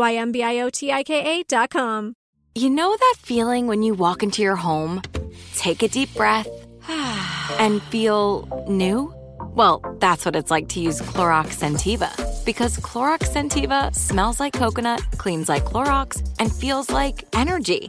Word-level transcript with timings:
Y 0.00 0.14
M 0.14 0.32
B 0.32 0.42
I 0.42 0.60
O 0.60 0.70
T 0.70 0.90
I 0.90 1.02
K 1.02 1.12
A 1.40 1.42
dot 1.44 1.70
com. 1.70 2.14
You 2.54 2.70
know 2.70 2.96
that 2.96 3.14
feeling 3.18 3.66
when 3.66 3.82
you 3.82 3.94
walk 3.94 4.22
into 4.22 4.42
your 4.42 4.56
home, 4.56 5.02
take 5.54 5.82
a 5.82 5.88
deep 5.88 6.12
breath, 6.14 6.48
and 6.88 7.82
feel 7.84 8.64
new? 8.68 9.14
Well, 9.54 9.82
that's 10.00 10.24
what 10.24 10.36
it's 10.36 10.50
like 10.50 10.68
to 10.68 10.80
use 10.80 11.00
Clorox 11.02 11.58
Scentiva. 11.60 12.10
Because 12.44 12.78
Clorox 12.78 13.28
Scentiva 13.28 13.94
smells 13.94 14.40
like 14.40 14.54
coconut, 14.54 15.02
cleans 15.18 15.48
like 15.48 15.64
Clorox, 15.64 16.26
and 16.38 16.50
feels 16.50 16.90
like 16.90 17.24
energy. 17.32 17.88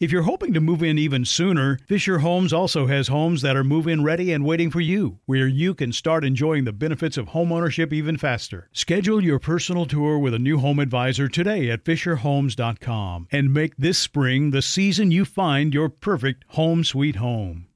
If 0.00 0.12
you're 0.12 0.22
hoping 0.22 0.54
to 0.54 0.60
move 0.60 0.84
in 0.84 0.96
even 0.96 1.24
sooner, 1.24 1.76
Fisher 1.88 2.20
Homes 2.20 2.52
also 2.52 2.86
has 2.86 3.08
homes 3.08 3.42
that 3.42 3.56
are 3.56 3.64
move 3.64 3.88
in 3.88 4.04
ready 4.04 4.30
and 4.30 4.44
waiting 4.44 4.70
for 4.70 4.80
you, 4.80 5.18
where 5.26 5.48
you 5.48 5.74
can 5.74 5.92
start 5.92 6.24
enjoying 6.24 6.62
the 6.62 6.72
benefits 6.72 7.16
of 7.16 7.30
homeownership 7.30 7.92
even 7.92 8.16
faster. 8.16 8.68
Schedule 8.72 9.24
your 9.24 9.40
personal 9.40 9.86
tour 9.86 10.16
with 10.16 10.34
a 10.34 10.38
new 10.38 10.58
home 10.60 10.78
advisor 10.78 11.26
today 11.26 11.68
at 11.68 11.82
FisherHomes.com 11.82 13.26
and 13.32 13.52
make 13.52 13.76
this 13.76 13.98
spring 13.98 14.52
the 14.52 14.62
season 14.62 15.10
you 15.10 15.24
find 15.24 15.74
your 15.74 15.88
perfect 15.88 16.44
home 16.50 16.84
sweet 16.84 17.16
home. 17.16 17.66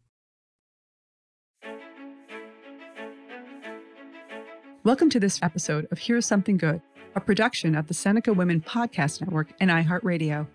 Welcome 4.84 5.10
to 5.10 5.18
this 5.18 5.40
episode 5.42 5.88
of 5.90 5.98
Here's 5.98 6.26
Something 6.26 6.56
Good, 6.56 6.82
a 7.16 7.20
production 7.20 7.74
of 7.74 7.88
the 7.88 7.94
Seneca 7.94 8.32
Women 8.32 8.60
Podcast 8.60 9.20
Network 9.20 9.48
and 9.58 9.72
iHeartRadio. 9.72 10.46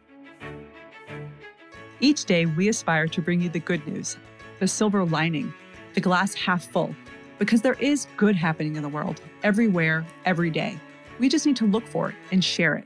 Each 2.00 2.26
day, 2.26 2.46
we 2.46 2.68
aspire 2.70 3.08
to 3.08 3.22
bring 3.22 3.42
you 3.42 3.50
the 3.50 3.60
good 3.60 3.86
news, 3.88 4.18
the 4.60 4.68
silver 4.68 5.04
lining, 5.04 5.52
the 5.96 6.02
glass 6.02 6.36
half 6.36 6.66
full, 6.66 6.96
because 7.40 7.64
there 7.64 7.74
is 7.80 8.06
good 8.18 8.36
happening 8.36 8.76
in 8.76 8.84
the 8.84 8.90
world, 8.90 9.20
everywhere, 9.42 10.06
every 10.24 10.52
day. 10.52 10.78
We 11.18 11.28
just 11.28 11.48
need 11.48 11.56
to 11.56 11.66
look 11.66 11.88
for 11.88 12.10
it 12.10 12.16
and 12.32 12.44
share 12.44 12.76
it. 12.76 12.86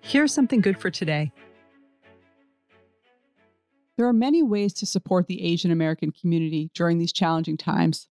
Here's 0.00 0.32
something 0.32 0.60
good 0.60 0.78
for 0.78 0.90
today. 0.90 1.32
There 3.96 4.06
are 4.06 4.12
many 4.12 4.44
ways 4.44 4.72
to 4.74 4.86
support 4.86 5.26
the 5.26 5.42
Asian 5.42 5.72
American 5.72 6.12
community 6.12 6.70
during 6.72 6.98
these 6.98 7.12
challenging 7.12 7.56
times. 7.56 8.08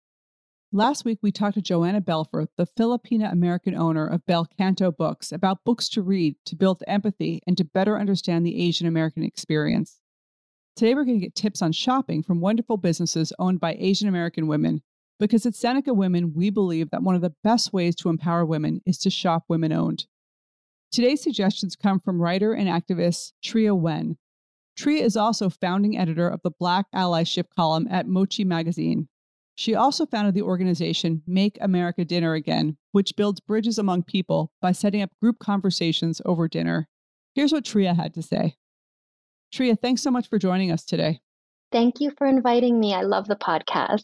Last 0.72 1.06
week, 1.06 1.20
we 1.22 1.32
talked 1.32 1.54
to 1.54 1.62
Joanna 1.62 2.02
Belfort, 2.02 2.50
the 2.58 2.66
Filipina 2.66 3.32
American 3.32 3.76
owner 3.76 4.06
of 4.06 4.26
Bel 4.26 4.46
Canto 4.58 4.92
Books, 4.92 5.32
about 5.32 5.64
books 5.64 5.88
to 5.90 6.02
read 6.02 6.36
to 6.46 6.56
build 6.56 6.84
empathy 6.88 7.42
and 7.48 7.56
to 7.58 7.64
better 7.64 7.98
understand 7.98 8.46
the 8.46 8.62
Asian 8.62 8.88
American 8.88 9.24
experience. 9.24 10.02
Today, 10.76 10.94
we're 10.94 11.06
going 11.06 11.20
to 11.20 11.26
get 11.26 11.36
tips 11.36 11.62
on 11.62 11.72
shopping 11.72 12.24
from 12.24 12.42
wonderful 12.42 12.78
businesses 12.78 13.32
owned 13.40 13.62
by 13.62 13.78
Asian 13.80 14.10
American 14.10 14.48
women, 14.48 14.82
because 15.20 15.46
at 15.46 15.56
Seneca 15.56 15.94
Women, 15.94 16.34
we 16.34 16.50
believe 16.50 16.90
that 16.90 17.04
one 17.04 17.16
of 17.16 17.22
the 17.22 17.36
best 17.44 17.72
ways 17.72 17.96
to 17.98 18.10
empower 18.10 18.46
women 18.46 18.82
is 18.86 18.98
to 18.98 19.10
shop 19.10 19.46
women 19.48 19.72
owned. 19.72 20.08
Today's 20.92 21.22
suggestions 21.22 21.78
come 21.78 22.02
from 22.02 22.22
writer 22.22 22.54
and 22.54 22.68
activist 22.68 23.32
Tria 23.42 23.74
Wen. 23.74 24.18
Tria 24.76 25.06
is 25.06 25.16
also 25.16 25.50
founding 25.50 25.98
editor 25.98 26.28
of 26.28 26.42
the 26.44 26.52
Black 26.52 26.88
Allyship 26.94 27.46
column 27.56 27.88
at 27.90 28.08
Mochi 28.08 28.44
Magazine. 28.44 29.08
She 29.56 29.74
also 29.74 30.06
founded 30.06 30.34
the 30.34 30.42
organization 30.42 31.24
Make 31.26 31.58
America 31.62 32.04
Dinner 32.04 32.34
Again, 32.34 32.78
which 32.92 33.16
builds 33.16 33.40
bridges 33.40 33.78
among 33.78 34.04
people 34.04 34.52
by 34.62 34.74
setting 34.74 35.02
up 35.02 35.12
group 35.22 35.40
conversations 35.40 36.22
over 36.26 36.50
dinner. 36.50 36.90
Here's 37.34 37.54
what 37.54 37.64
Tria 37.64 37.94
had 37.94 38.14
to 38.16 38.22
say. 38.22 38.56
Tria, 39.54 39.78
thanks 39.78 40.02
so 40.02 40.12
much 40.12 40.30
for 40.30 40.38
joining 40.38 40.72
us 40.72 40.84
today. 40.84 41.22
Thank 41.72 42.02
you 42.02 42.12
for 42.18 42.28
inviting 42.28 42.80
me. 42.80 42.94
I 42.94 43.02
love 43.02 43.28
the 43.28 43.38
podcast. 43.38 44.04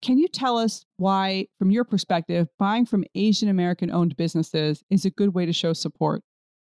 Can 0.00 0.18
you 0.18 0.28
tell 0.28 0.56
us 0.56 0.84
why, 0.96 1.48
from 1.58 1.70
your 1.70 1.84
perspective, 1.84 2.48
buying 2.58 2.86
from 2.86 3.04
Asian 3.14 3.48
American 3.48 3.90
owned 3.90 4.16
businesses 4.16 4.84
is 4.90 5.04
a 5.04 5.10
good 5.10 5.34
way 5.34 5.44
to 5.44 5.52
show 5.52 5.72
support? 5.72 6.22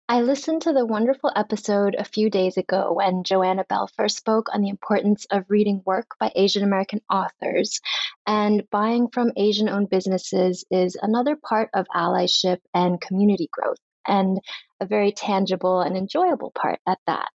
I 0.07 0.22
listened 0.22 0.62
to 0.62 0.72
the 0.72 0.86
wonderful 0.86 1.31
episode 1.36 1.96
a 1.98 2.04
few 2.04 2.30
days 2.30 2.57
ago 2.57 2.94
when 2.94 3.24
Joanna 3.24 3.66
Belfort 3.68 4.12
spoke 4.12 4.54
on 4.54 4.62
the 4.62 4.69
importance 4.69 5.25
of 5.31 5.50
reading 5.50 5.81
work 5.84 6.06
by 6.19 6.31
Asian 6.36 6.63
American 6.63 7.02
authors. 7.10 7.81
And 8.28 8.69
buying 8.69 9.07
from 9.07 9.31
Asian 9.36 9.68
owned 9.68 9.90
businesses 9.90 10.63
is 10.69 10.96
another 11.02 11.36
part 11.36 11.72
of 11.74 11.88
allyship 11.88 12.60
and 12.72 13.02
community 13.02 13.50
growth, 13.52 13.80
and 14.07 14.40
a 14.80 14.86
very 14.86 15.12
tangible 15.12 15.81
and 15.81 15.98
enjoyable 15.98 16.52
part 16.52 16.80
at 16.86 17.00
that. 17.07 17.30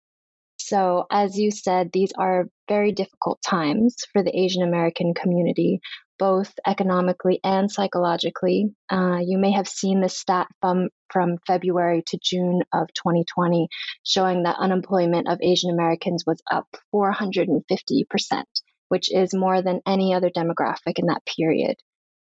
So, 0.59 1.07
as 1.09 1.39
you 1.39 1.53
said, 1.53 1.93
these 1.93 2.11
are 2.19 2.49
very 2.69 2.91
difficult 2.91 3.41
times 3.43 3.95
for 4.13 4.25
the 4.25 4.37
Asian 4.37 4.65
American 4.65 5.15
community, 5.15 5.81
both 6.19 6.53
economically 6.67 7.41
and 7.45 7.71
psychologically. 7.71 8.75
Uh, 8.91 9.19
you 9.25 9.39
may 9.39 9.53
have 9.53 9.69
seen 9.69 10.01
the 10.01 10.09
stat 10.09 10.49
from, 10.61 10.89
from 11.13 11.39
February 11.47 12.03
to 12.09 12.19
June 12.23 12.63
of 12.73 12.89
2020 12.95 13.69
showing 14.05 14.43
that 14.45 14.57
unemployment 14.59 15.29
of 15.29 15.39
Asian 15.43 15.71
Americans 15.71 16.25
was 16.27 16.43
up 16.51 16.69
450%, 16.95 18.45
which 18.89 19.13
is 19.13 19.35
more 19.35 19.63
than 19.63 19.81
any 19.87 20.15
other 20.15 20.31
demographic 20.31 20.99
in 20.99 21.07
that 21.07 21.23
period. 21.27 21.77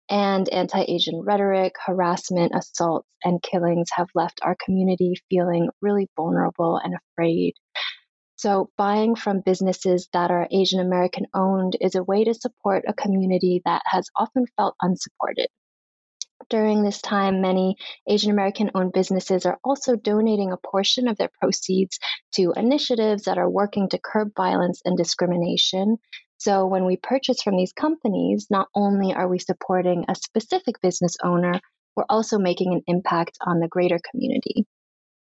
and 0.10 0.50
anti 0.50 0.84
Asian 0.88 1.22
rhetoric, 1.22 1.76
harassment, 1.86 2.52
assaults, 2.56 3.08
and 3.24 3.42
killings 3.42 3.90
have 3.96 4.08
left 4.16 4.40
our 4.44 4.56
community 4.64 5.14
feeling 5.30 5.70
really 5.82 6.10
vulnerable 6.18 6.78
and 6.84 6.94
afraid. 6.96 7.54
So, 8.44 8.70
buying 8.76 9.16
from 9.16 9.40
businesses 9.40 10.10
that 10.12 10.30
are 10.30 10.50
Asian 10.52 10.82
American 10.82 11.28
owned 11.34 11.78
is 11.80 11.96
a 11.96 12.04
way 12.04 12.26
to 12.26 12.34
support 12.34 12.84
a 12.86 12.94
community 12.94 13.62
that 13.64 13.84
has 13.86 14.10
often 14.18 14.48
felt 14.58 14.76
unsupported. 14.82 15.48
During 16.50 16.84
this 16.84 17.02
time, 17.02 17.40
many 17.40 17.78
Asian 18.06 18.32
American 18.32 18.70
owned 18.76 18.92
businesses 18.92 19.46
are 19.46 19.62
also 19.64 19.96
donating 19.96 20.52
a 20.52 20.58
portion 20.58 21.08
of 21.08 21.16
their 21.16 21.30
proceeds 21.40 22.00
to 22.34 22.52
initiatives 22.58 23.24
that 23.24 23.38
are 23.38 23.50
working 23.50 23.88
to 23.88 23.98
curb 23.98 24.34
violence 24.36 24.82
and 24.84 24.98
discrimination. 24.98 25.96
So, 26.38 26.68
when 26.68 26.84
we 26.84 26.98
purchase 26.98 27.42
from 27.42 27.56
these 27.56 27.72
companies, 27.72 28.48
not 28.50 28.68
only 28.76 29.14
are 29.14 29.30
we 29.30 29.40
supporting 29.40 30.04
a 30.10 30.16
specific 30.16 30.82
business 30.82 31.16
owner, 31.24 31.62
we're 31.96 32.04
also 32.10 32.40
making 32.40 32.74
an 32.74 32.82
impact 32.88 33.38
on 33.48 33.62
the 33.62 33.70
greater 33.70 34.02
community. 34.12 34.66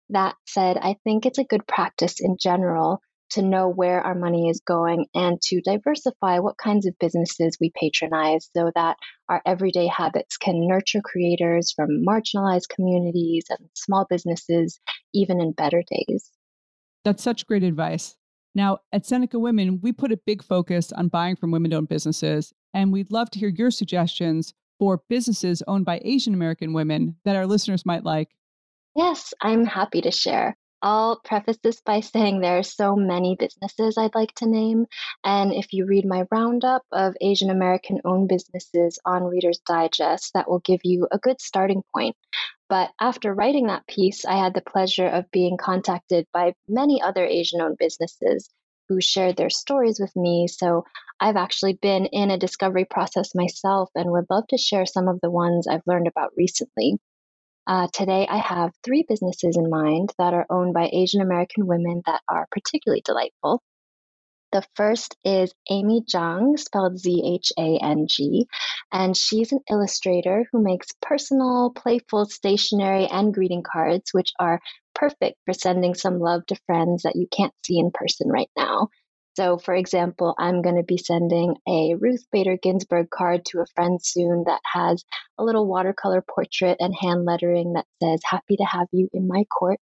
That 0.09 0.35
said, 0.45 0.77
I 0.77 0.97
think 1.03 1.25
it's 1.25 1.39
a 1.39 1.43
good 1.43 1.65
practice 1.65 2.21
in 2.21 2.37
general 2.39 3.01
to 3.31 3.41
know 3.41 3.67
where 3.67 4.01
our 4.01 4.15
money 4.15 4.49
is 4.49 4.61
going 4.65 5.07
and 5.13 5.41
to 5.41 5.61
diversify 5.61 6.39
what 6.39 6.57
kinds 6.57 6.85
of 6.85 6.97
businesses 6.99 7.57
we 7.59 7.71
patronize 7.79 8.49
so 8.55 8.71
that 8.75 8.97
our 9.29 9.41
everyday 9.45 9.87
habits 9.87 10.37
can 10.37 10.67
nurture 10.67 11.01
creators 11.03 11.71
from 11.75 12.05
marginalized 12.05 12.69
communities 12.69 13.45
and 13.49 13.69
small 13.73 14.05
businesses, 14.09 14.79
even 15.13 15.41
in 15.41 15.51
better 15.51 15.83
days. 15.89 16.31
That's 17.03 17.23
such 17.23 17.47
great 17.47 17.63
advice. 17.63 18.15
Now, 18.55 18.79
at 18.91 19.05
Seneca 19.05 19.37
Women, 19.37 19.81
we 19.81 19.91
put 19.91 20.11
a 20.11 20.17
big 20.17 20.43
focus 20.43 20.91
on 20.91 21.09
buying 21.09 21.35
from 21.35 21.51
women 21.51 21.73
owned 21.73 21.89
businesses, 21.89 22.53
and 22.73 22.91
we'd 22.91 23.11
love 23.11 23.29
to 23.31 23.39
hear 23.39 23.49
your 23.49 23.71
suggestions 23.71 24.53
for 24.79 25.03
businesses 25.09 25.61
owned 25.67 25.85
by 25.85 26.01
Asian 26.03 26.33
American 26.33 26.73
women 26.73 27.17
that 27.23 27.35
our 27.35 27.45
listeners 27.45 27.85
might 27.85 28.03
like. 28.03 28.29
Yes, 28.95 29.33
I'm 29.41 29.65
happy 29.65 30.01
to 30.01 30.11
share. 30.11 30.57
I'll 30.81 31.19
preface 31.23 31.57
this 31.63 31.81
by 31.81 32.01
saying 32.01 32.39
there 32.39 32.59
are 32.59 32.63
so 32.63 32.95
many 32.95 33.35
businesses 33.35 33.97
I'd 33.97 34.15
like 34.15 34.33
to 34.35 34.47
name. 34.47 34.85
And 35.23 35.51
if 35.53 35.73
you 35.73 35.85
read 35.85 36.05
my 36.05 36.25
roundup 36.31 36.83
of 36.91 37.15
Asian 37.19 37.49
American 37.49 37.99
owned 38.05 38.29
businesses 38.29 38.99
on 39.05 39.23
Reader's 39.23 39.59
Digest, 39.59 40.33
that 40.33 40.49
will 40.49 40.59
give 40.59 40.81
you 40.83 41.07
a 41.11 41.17
good 41.17 41.41
starting 41.41 41.83
point. 41.93 42.15
But 42.69 42.91
after 42.99 43.33
writing 43.33 43.67
that 43.67 43.87
piece, 43.87 44.25
I 44.25 44.37
had 44.37 44.53
the 44.53 44.61
pleasure 44.61 45.07
of 45.07 45.31
being 45.31 45.57
contacted 45.57 46.27
by 46.31 46.53
many 46.67 47.01
other 47.01 47.25
Asian 47.25 47.61
owned 47.61 47.77
businesses 47.77 48.49
who 48.89 49.01
shared 49.01 49.35
their 49.35 49.49
stories 49.49 49.99
with 49.99 50.15
me. 50.15 50.47
So 50.47 50.85
I've 51.19 51.37
actually 51.37 51.73
been 51.73 52.05
in 52.07 52.31
a 52.31 52.37
discovery 52.37 52.85
process 52.85 53.33
myself 53.33 53.89
and 53.95 54.11
would 54.11 54.27
love 54.29 54.47
to 54.47 54.57
share 54.57 54.85
some 54.85 55.07
of 55.07 55.19
the 55.21 55.31
ones 55.31 55.67
I've 55.67 55.87
learned 55.87 56.07
about 56.07 56.31
recently. 56.37 56.99
Uh, 57.67 57.87
today, 57.91 58.25
I 58.29 58.37
have 58.37 58.71
three 58.85 59.03
businesses 59.07 59.57
in 59.57 59.69
mind 59.69 60.13
that 60.17 60.33
are 60.33 60.45
owned 60.49 60.73
by 60.73 60.89
Asian 60.91 61.19
American 61.19 61.67
women 61.67 62.01
that 62.05 62.21
are 62.29 62.47
particularly 62.49 63.01
delightful. 63.03 63.61
The 64.53 64.63
first 64.75 65.17
is 65.25 65.53
Amy 65.69 66.01
Zhang, 66.09 66.57
spelled 66.57 66.97
Z 66.97 67.21
H 67.25 67.51
A 67.59 67.77
N 67.83 68.07
G, 68.07 68.47
and 68.93 69.17
she's 69.17 69.51
an 69.51 69.59
illustrator 69.69 70.45
who 70.49 70.63
makes 70.63 70.87
personal, 71.01 71.71
playful 71.75 72.27
stationery 72.27 73.05
and 73.07 73.33
greeting 73.33 73.63
cards, 73.63 74.13
which 74.13 74.31
are 74.39 74.61
perfect 74.95 75.35
for 75.43 75.53
sending 75.53 75.93
some 75.93 76.19
love 76.19 76.45
to 76.45 76.55
friends 76.67 77.03
that 77.03 77.17
you 77.17 77.27
can't 77.35 77.53
see 77.65 77.79
in 77.79 77.91
person 77.93 78.29
right 78.29 78.49
now. 78.55 78.87
So, 79.37 79.59
for 79.59 79.75
example, 79.75 80.33
I'm 80.39 80.63
going 80.63 80.77
to 80.77 80.83
be 80.83 80.97
sending 80.97 81.57
a 81.67 81.93
Ruth 81.93 82.25
Bader 82.31 82.57
Ginsburg 82.57 83.11
card 83.11 83.45
to 83.45 83.59
a 83.59 83.67
friend 83.75 84.03
soon 84.03 84.45
that 84.47 84.61
has 84.73 85.05
a 85.37 85.43
little 85.43 85.67
watercolor 85.67 86.23
portrait 86.27 86.77
and 86.79 86.95
hand 86.99 87.23
lettering 87.23 87.73
that 87.73 87.85
says, 88.01 88.19
Happy 88.25 88.57
to 88.57 88.63
have 88.63 88.87
you 88.91 89.07
in 89.13 89.27
my 89.27 89.43
court. 89.43 89.79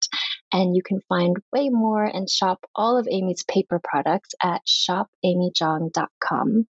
And 0.54 0.74
you 0.74 0.82
can 0.82 1.02
find 1.10 1.36
way 1.52 1.68
more 1.68 2.06
and 2.06 2.30
shop 2.30 2.62
all 2.74 2.98
of 2.98 3.10
Amy's 3.12 3.44
paper 3.44 3.82
products 3.84 4.30
at 4.42 4.62
shopamyzhang.com. 4.66 6.68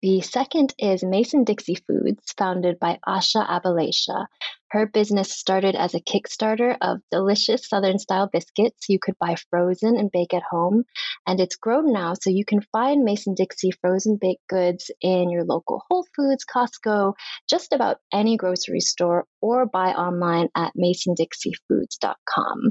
The 0.00 0.22
second 0.22 0.74
is 0.78 1.04
Mason 1.04 1.44
Dixie 1.44 1.76
Foods, 1.86 2.32
founded 2.38 2.78
by 2.78 3.00
Asha 3.06 3.46
Abalaisha. 3.46 4.28
Her 4.70 4.86
business 4.86 5.32
started 5.32 5.74
as 5.74 5.94
a 5.94 6.00
Kickstarter 6.00 6.76
of 6.80 7.00
delicious 7.10 7.68
Southern 7.68 7.98
style 7.98 8.28
biscuits 8.32 8.88
you 8.88 9.00
could 9.02 9.18
buy 9.18 9.34
frozen 9.50 9.96
and 9.96 10.12
bake 10.12 10.32
at 10.32 10.44
home. 10.48 10.84
And 11.26 11.40
it's 11.40 11.56
grown 11.56 11.92
now, 11.92 12.14
so 12.14 12.30
you 12.30 12.44
can 12.44 12.60
find 12.70 13.02
Mason 13.02 13.34
Dixie 13.34 13.72
frozen 13.80 14.16
baked 14.20 14.46
goods 14.48 14.88
in 15.00 15.28
your 15.28 15.42
local 15.42 15.82
Whole 15.90 16.06
Foods, 16.14 16.44
Costco, 16.44 17.14
just 17.48 17.72
about 17.72 17.96
any 18.12 18.36
grocery 18.36 18.78
store, 18.78 19.26
or 19.40 19.66
buy 19.66 19.88
online 19.92 20.50
at 20.54 20.72
masondixiefoods.com. 20.76 22.70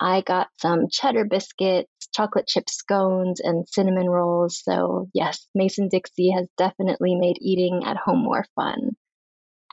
I 0.00 0.22
got 0.22 0.48
some 0.60 0.88
cheddar 0.90 1.26
biscuits, 1.26 2.08
chocolate 2.12 2.48
chip 2.48 2.68
scones, 2.68 3.38
and 3.38 3.68
cinnamon 3.68 4.10
rolls. 4.10 4.62
So, 4.64 5.08
yes, 5.14 5.46
Mason 5.54 5.88
Dixie 5.88 6.32
has 6.32 6.48
definitely 6.58 7.14
made 7.14 7.38
eating 7.40 7.84
at 7.84 7.96
home 7.96 8.24
more 8.24 8.44
fun. 8.56 8.96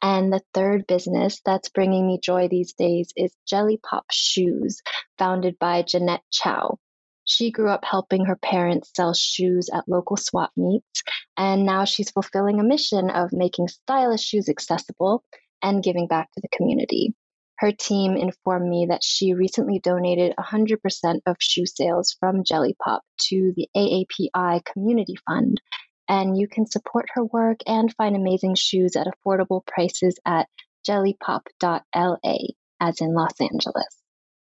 And 0.04 0.34
the 0.34 0.42
third 0.54 0.86
business 0.86 1.40
that's 1.46 1.70
bringing 1.70 2.06
me 2.06 2.20
joy 2.22 2.50
these 2.50 2.74
days 2.74 3.14
is 3.16 3.34
Jelly 3.48 3.80
Pop 3.90 4.04
Shoes, 4.12 4.82
founded 5.18 5.58
by 5.58 5.82
Jeanette 5.82 6.26
Chow. 6.30 6.78
She 7.24 7.52
grew 7.52 7.70
up 7.70 7.86
helping 7.86 8.26
her 8.26 8.36
parents 8.36 8.92
sell 8.94 9.14
shoes 9.14 9.70
at 9.74 9.88
local 9.88 10.18
swap 10.18 10.52
meets, 10.58 11.04
and 11.38 11.66
now 11.66 11.86
she's 11.86 12.12
fulfilling 12.12 12.60
a 12.60 12.66
mission 12.66 13.10
of 13.10 13.32
making 13.32 13.70
stylish 13.70 14.24
shoes 14.24 14.50
accessible 14.50 15.24
and 15.62 15.82
giving 15.82 16.08
back 16.08 16.30
to 16.34 16.42
the 16.42 16.50
community. 16.50 17.16
Her 17.60 17.72
team 17.72 18.18
informed 18.18 18.68
me 18.68 18.88
that 18.90 19.06
she 19.06 19.34
recently 19.34 19.80
donated 19.80 20.36
100% 20.38 21.22
of 21.26 21.38
shoe 21.40 21.66
sales 21.66 22.14
from 22.20 22.44
Jelly 22.44 22.76
Pop 22.84 23.04
to 23.30 23.54
the 23.56 23.70
AAPI 23.74 24.66
Community 24.66 25.16
Fund. 25.26 25.62
And 26.08 26.38
you 26.38 26.48
can 26.48 26.66
support 26.66 27.06
her 27.14 27.24
work 27.24 27.60
and 27.66 27.94
find 27.96 28.16
amazing 28.16 28.56
shoes 28.56 28.96
at 28.96 29.08
affordable 29.08 29.66
prices 29.66 30.20
at 30.26 30.48
jellypop.la, 30.88 32.38
as 32.80 33.02
in 33.02 33.14
Los 33.14 33.40
Angeles. 33.40 34.04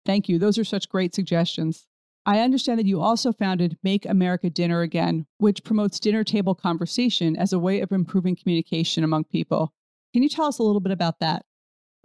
Thank 0.05 0.27
you. 0.27 0.39
Those 0.39 0.57
are 0.57 0.63
such 0.63 0.89
great 0.89 1.13
suggestions. 1.13 1.85
I 2.25 2.39
understand 2.39 2.79
that 2.79 2.85
you 2.85 3.01
also 3.01 3.33
founded 3.33 3.77
Make 3.83 4.05
America 4.05 4.49
Dinner 4.49 4.81
Again, 4.81 5.25
which 5.39 5.63
promotes 5.63 5.99
dinner 5.99 6.23
table 6.23 6.55
conversation 6.55 7.35
as 7.35 7.51
a 7.51 7.59
way 7.59 7.81
of 7.81 7.91
improving 7.91 8.35
communication 8.35 9.03
among 9.03 9.25
people. 9.25 9.73
Can 10.13 10.23
you 10.23 10.29
tell 10.29 10.45
us 10.45 10.59
a 10.59 10.63
little 10.63 10.79
bit 10.79 10.93
about 10.93 11.19
that? 11.19 11.45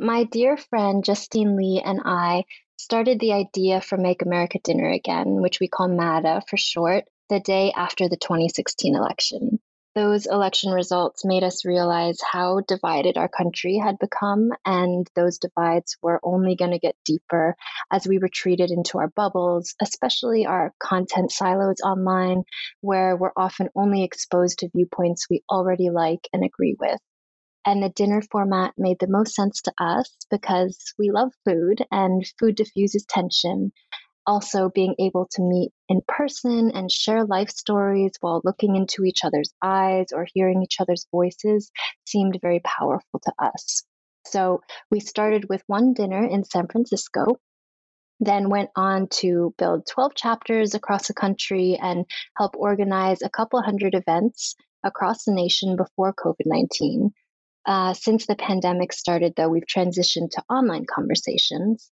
My 0.01 0.25
dear 0.25 0.57
friend 0.57 1.05
Justine 1.05 1.57
Lee 1.57 1.83
and 1.85 2.01
I 2.05 2.45
started 2.79 3.21
the 3.21 3.33
idea 3.33 3.81
for 3.81 3.97
Make 3.97 4.23
America 4.23 4.59
Dinner 4.63 4.89
Again, 4.91 5.41
which 5.41 5.61
we 5.61 5.69
call 5.69 5.89
MADA 5.89 6.43
for 6.49 6.57
short, 6.57 7.05
the 7.29 7.41
day 7.41 7.73
after 7.73 8.09
the 8.09 8.17
2016 8.17 8.95
election. 8.95 9.59
Those 9.95 10.27
election 10.27 10.71
results 10.71 11.25
made 11.25 11.43
us 11.43 11.65
realize 11.65 12.21
how 12.23 12.61
divided 12.61 13.17
our 13.17 13.29
country 13.29 13.79
had 13.79 13.99
become, 13.99 14.51
and 14.65 15.09
those 15.17 15.39
divides 15.39 15.97
were 16.01 16.21
only 16.23 16.55
going 16.55 16.71
to 16.71 16.79
get 16.79 16.95
deeper 17.05 17.57
as 17.91 18.07
we 18.07 18.19
retreated 18.19 18.71
into 18.71 18.99
our 18.99 19.09
bubbles, 19.09 19.75
especially 19.83 20.47
our 20.47 20.73
content 20.79 21.33
silos 21.33 21.81
online, 21.85 22.45
where 22.81 23.17
we're 23.17 23.33
often 23.37 23.71
only 23.75 24.05
exposed 24.05 24.61
to 24.61 24.71
viewpoints 24.73 25.27
we 25.29 25.43
already 25.51 25.91
like 25.91 26.29
and 26.33 26.45
agree 26.45 26.77
with. 26.79 27.01
And 27.67 27.83
the 27.83 27.89
dinner 27.91 28.23
format 28.23 28.75
made 28.79 28.99
the 29.01 29.09
most 29.09 29.35
sense 29.35 29.63
to 29.63 29.73
us 29.79 30.17
because 30.31 30.95
we 30.99 31.11
love 31.11 31.33
food 31.45 31.85
and 31.91 32.25
food 32.39 32.55
diffuses 32.55 33.05
tension. 33.05 33.73
Also, 34.29 34.69
being 34.69 34.95
able 34.99 35.27
to 35.31 35.41
meet 35.41 35.73
in 35.89 36.03
person 36.07 36.71
and 36.73 36.93
share 36.93 37.25
life 37.25 37.49
stories 37.49 38.13
while 38.21 38.43
looking 38.45 38.77
into 38.77 39.05
each 39.05 39.25
other's 39.25 39.55
eyes 39.63 40.13
or 40.13 40.27
hearing 40.35 40.63
each 40.63 40.77
other's 40.81 41.07
voices 41.11 41.73
seemed 42.07 42.39
very 42.43 42.61
powerful 42.61 43.21
to 43.25 43.33
us. 43.39 43.85
So, 44.27 44.61
we 44.91 45.01
started 45.01 45.49
with 45.49 45.63
one 45.67 45.95
dinner 45.95 46.23
in 46.27 46.45
San 46.45 46.69
Francisco, 46.69 47.39
then 48.21 48.51
went 48.51 48.69
on 48.77 49.09
to 49.21 49.55
build 49.57 49.87
12 49.87 50.15
chapters 50.15 50.75
across 50.75 51.09
the 51.09 51.15
country 51.15 51.79
and 51.81 52.05
help 52.37 52.55
organize 52.55 53.23
a 53.23 53.31
couple 53.31 53.63
hundred 53.63 53.95
events 53.95 54.57
across 54.85 55.25
the 55.25 55.33
nation 55.33 55.75
before 55.75 56.13
COVID 56.13 56.45
19. 56.45 57.13
Uh, 57.65 57.95
since 57.95 58.27
the 58.27 58.37
pandemic 58.37 58.93
started, 58.93 59.33
though, 59.37 59.49
we've 59.49 59.75
transitioned 59.75 60.33
to 60.33 60.43
online 60.51 60.85
conversations. 60.85 61.91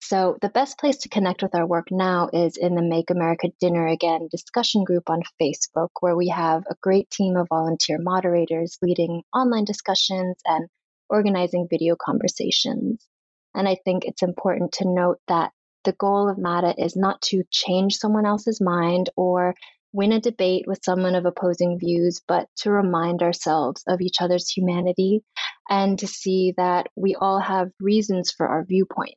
So, 0.00 0.38
the 0.40 0.48
best 0.48 0.78
place 0.78 0.98
to 0.98 1.08
connect 1.08 1.42
with 1.42 1.54
our 1.54 1.66
work 1.66 1.88
now 1.90 2.30
is 2.32 2.56
in 2.56 2.74
the 2.74 2.82
Make 2.82 3.10
America 3.10 3.48
Dinner 3.60 3.86
Again 3.86 4.28
discussion 4.30 4.84
group 4.84 5.10
on 5.10 5.22
Facebook, 5.40 5.88
where 6.00 6.16
we 6.16 6.28
have 6.28 6.62
a 6.70 6.76
great 6.80 7.10
team 7.10 7.36
of 7.36 7.48
volunteer 7.48 7.98
moderators 8.00 8.78
leading 8.80 9.22
online 9.34 9.64
discussions 9.64 10.36
and 10.44 10.68
organizing 11.10 11.66
video 11.68 11.96
conversations. 12.00 13.06
And 13.54 13.68
I 13.68 13.76
think 13.84 14.04
it's 14.04 14.22
important 14.22 14.72
to 14.74 14.88
note 14.88 15.18
that 15.26 15.52
the 15.84 15.92
goal 15.92 16.28
of 16.28 16.38
MADA 16.38 16.74
is 16.78 16.96
not 16.96 17.20
to 17.22 17.42
change 17.50 17.96
someone 17.96 18.26
else's 18.26 18.60
mind 18.60 19.10
or 19.16 19.54
win 19.92 20.12
a 20.12 20.20
debate 20.20 20.64
with 20.66 20.84
someone 20.84 21.14
of 21.14 21.24
opposing 21.26 21.78
views, 21.78 22.20
but 22.26 22.46
to 22.58 22.70
remind 22.70 23.22
ourselves 23.22 23.82
of 23.88 24.00
each 24.00 24.20
other's 24.20 24.48
humanity 24.48 25.22
and 25.68 25.98
to 25.98 26.06
see 26.06 26.54
that 26.56 26.86
we 26.94 27.14
all 27.14 27.40
have 27.40 27.70
reasons 27.80 28.30
for 28.30 28.46
our 28.46 28.64
viewpoints. 28.64 29.16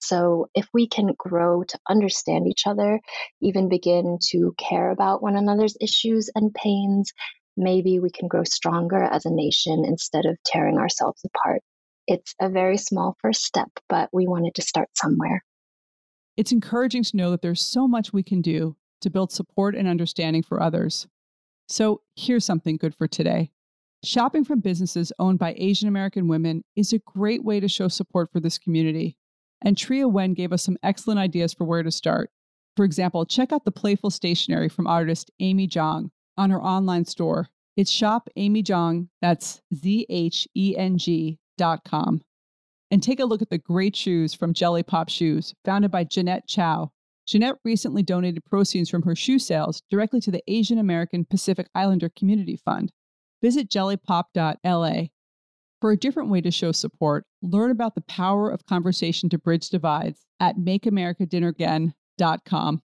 So, 0.00 0.46
if 0.54 0.68
we 0.72 0.88
can 0.88 1.14
grow 1.18 1.64
to 1.64 1.78
understand 1.88 2.46
each 2.46 2.66
other, 2.66 3.00
even 3.40 3.68
begin 3.68 4.18
to 4.30 4.54
care 4.56 4.90
about 4.90 5.22
one 5.22 5.36
another's 5.36 5.76
issues 5.80 6.30
and 6.34 6.54
pains, 6.54 7.12
maybe 7.56 7.98
we 7.98 8.10
can 8.10 8.28
grow 8.28 8.44
stronger 8.44 9.02
as 9.02 9.26
a 9.26 9.30
nation 9.30 9.84
instead 9.84 10.24
of 10.24 10.38
tearing 10.44 10.78
ourselves 10.78 11.24
apart. 11.24 11.62
It's 12.06 12.34
a 12.40 12.48
very 12.48 12.78
small 12.78 13.16
first 13.20 13.42
step, 13.42 13.68
but 13.88 14.08
we 14.12 14.26
wanted 14.26 14.54
to 14.54 14.62
start 14.62 14.88
somewhere. 14.94 15.44
It's 16.36 16.52
encouraging 16.52 17.02
to 17.02 17.16
know 17.16 17.30
that 17.32 17.42
there's 17.42 17.60
so 17.60 17.88
much 17.88 18.12
we 18.12 18.22
can 18.22 18.40
do 18.40 18.76
to 19.00 19.10
build 19.10 19.32
support 19.32 19.74
and 19.74 19.88
understanding 19.88 20.42
for 20.42 20.62
others. 20.62 21.06
So, 21.68 22.00
here's 22.16 22.46
something 22.46 22.76
good 22.76 22.94
for 22.94 23.06
today. 23.06 23.50
Shopping 24.04 24.44
from 24.44 24.60
businesses 24.60 25.12
owned 25.18 25.40
by 25.40 25.54
Asian 25.58 25.88
American 25.88 26.28
women 26.28 26.62
is 26.76 26.92
a 26.92 27.00
great 27.00 27.44
way 27.44 27.58
to 27.58 27.68
show 27.68 27.88
support 27.88 28.30
for 28.32 28.38
this 28.38 28.56
community. 28.56 29.17
And 29.62 29.76
Tria 29.76 30.08
Wen 30.08 30.34
gave 30.34 30.52
us 30.52 30.62
some 30.62 30.78
excellent 30.82 31.18
ideas 31.18 31.52
for 31.52 31.64
where 31.64 31.82
to 31.82 31.90
start. 31.90 32.30
For 32.76 32.84
example, 32.84 33.26
check 33.26 33.52
out 33.52 33.64
the 33.64 33.72
playful 33.72 34.10
stationery 34.10 34.68
from 34.68 34.86
artist 34.86 35.30
Amy 35.40 35.66
Zhang 35.66 36.10
on 36.36 36.50
her 36.50 36.62
online 36.62 37.04
store. 37.04 37.48
It's 37.76 37.90
shop 37.90 38.28
Amy 38.36 38.62
Zhang, 38.62 39.08
that's 39.20 39.60
Z 39.74 40.06
H 40.08 40.46
E 40.54 40.76
N 40.76 40.98
G 40.98 41.38
dot 41.56 41.84
com. 41.84 42.22
And 42.90 43.02
take 43.02 43.20
a 43.20 43.24
look 43.24 43.42
at 43.42 43.50
the 43.50 43.58
great 43.58 43.94
shoes 43.94 44.32
from 44.32 44.54
Jelly 44.54 44.82
Pop 44.82 45.08
Shoes, 45.08 45.54
founded 45.64 45.90
by 45.90 46.04
Jeanette 46.04 46.46
Chow. 46.46 46.90
Jeanette 47.26 47.56
recently 47.64 48.02
donated 48.02 48.44
proceeds 48.46 48.88
from 48.88 49.02
her 49.02 49.14
shoe 49.14 49.38
sales 49.38 49.82
directly 49.90 50.20
to 50.20 50.30
the 50.30 50.42
Asian 50.46 50.78
American 50.78 51.24
Pacific 51.24 51.68
Islander 51.74 52.08
Community 52.08 52.56
Fund. 52.56 52.90
Visit 53.42 53.68
jellypop.la. 53.68 55.08
For 55.80 55.92
a 55.92 55.96
different 55.96 56.28
way 56.28 56.40
to 56.40 56.50
show 56.50 56.72
support, 56.72 57.24
learn 57.40 57.70
about 57.70 57.94
the 57.94 58.00
power 58.00 58.50
of 58.50 58.66
conversation 58.66 59.28
to 59.28 59.38
bridge 59.38 59.68
divides 59.68 60.26
at 60.40 60.56
makeamericadinneragain.com. 60.56 62.82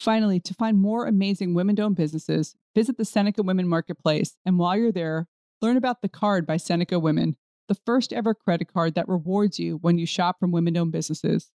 Finally, 0.00 0.40
to 0.40 0.54
find 0.54 0.78
more 0.78 1.06
amazing 1.06 1.54
women 1.54 1.78
owned 1.78 1.94
businesses, 1.94 2.56
visit 2.74 2.96
the 2.96 3.04
Seneca 3.04 3.42
Women 3.42 3.68
Marketplace. 3.68 4.34
And 4.44 4.58
while 4.58 4.76
you're 4.76 4.90
there, 4.90 5.28
learn 5.60 5.76
about 5.76 6.02
the 6.02 6.08
card 6.08 6.46
by 6.46 6.56
Seneca 6.56 6.98
Women, 6.98 7.36
the 7.68 7.76
first 7.86 8.12
ever 8.12 8.34
credit 8.34 8.72
card 8.72 8.94
that 8.94 9.08
rewards 9.08 9.60
you 9.60 9.76
when 9.76 9.98
you 9.98 10.06
shop 10.06 10.40
from 10.40 10.50
women 10.50 10.76
owned 10.76 10.92
businesses. 10.92 11.52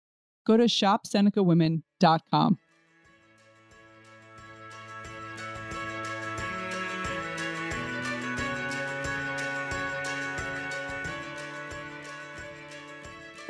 Go 0.45 0.57
to 0.57 0.65
shopsenecawomen.com. 0.65 2.57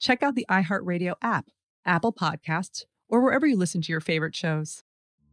check 0.00 0.22
out 0.22 0.34
the 0.34 0.46
iHeartRadio 0.50 1.14
app, 1.22 1.46
Apple 1.84 2.12
Podcasts, 2.12 2.84
or 3.08 3.20
wherever 3.20 3.46
you 3.46 3.56
listen 3.56 3.82
to 3.82 3.92
your 3.92 4.00
favorite 4.00 4.34
shows. 4.34 4.82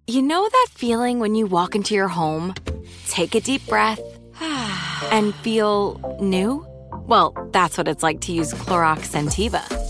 You 0.05 0.21
know 0.21 0.47
that 0.47 0.67
feeling 0.71 1.19
when 1.19 1.35
you 1.35 1.47
walk 1.47 1.75
into 1.75 1.95
your 1.95 2.07
home, 2.07 2.53
take 3.07 3.33
a 3.35 3.41
deep 3.41 3.65
breath, 3.67 3.99
and 5.11 5.33
feel 5.35 6.17
new? 6.21 6.65
Well, 7.07 7.33
that's 7.51 7.77
what 7.77 7.87
it's 7.87 8.03
like 8.03 8.21
to 8.21 8.31
use 8.31 8.53
Clorox 8.53 9.09
Scentiva. 9.09 9.86